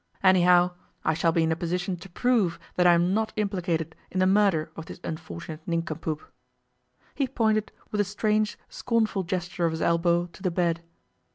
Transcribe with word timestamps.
Anyhow, 0.23 0.71
I 1.05 1.13
shall 1.13 1.31
be 1.31 1.43
in 1.43 1.51
a 1.51 1.55
position 1.55 1.95
to 1.97 2.09
prove 2.09 2.57
that 2.73 2.87
I 2.87 2.93
am 2.93 3.13
not 3.13 3.31
implicated 3.35 3.95
in 4.09 4.17
the 4.19 4.25
murder 4.25 4.71
of 4.75 4.87
this 4.87 4.99
unfortunate 5.03 5.61
nincompoop.' 5.67 6.23
He 7.13 7.27
pointed, 7.27 7.71
with 7.91 8.01
a 8.01 8.03
strange, 8.03 8.57
scornful 8.67 9.21
gesture 9.21 9.65
of 9.65 9.73
his 9.73 9.81
elbow, 9.83 10.25
to 10.25 10.41
the 10.41 10.49
bed. 10.49 10.81